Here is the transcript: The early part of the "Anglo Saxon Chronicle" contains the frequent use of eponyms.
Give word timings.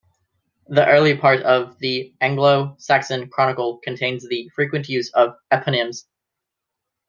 The 0.67 0.83
early 0.87 1.15
part 1.15 1.43
of 1.43 1.77
the 1.77 2.11
"Anglo 2.19 2.73
Saxon 2.79 3.29
Chronicle" 3.29 3.77
contains 3.83 4.27
the 4.27 4.49
frequent 4.55 4.89
use 4.89 5.11
of 5.11 5.35
eponyms. 5.51 6.05